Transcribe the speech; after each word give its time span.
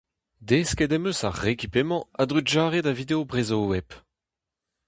Desket 0.49 0.91
em 0.95 1.07
eus 1.09 1.19
ar 1.27 1.35
rekipe-mañ 1.43 2.01
a-drugarez 2.21 2.83
da 2.85 2.93
video 2.99 3.19
Brezhoweb. 3.29 3.89